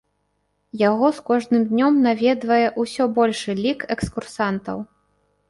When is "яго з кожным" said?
0.89-1.67